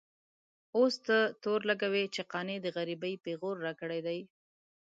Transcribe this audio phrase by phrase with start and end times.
[0.77, 4.19] اوس ته تور لګوې چې قانع د غريبۍ پېغور راکړی دی.